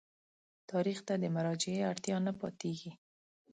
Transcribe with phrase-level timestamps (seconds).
[0.71, 2.91] تاریخ ته د مراجعې اړتیا نه پاتېږي.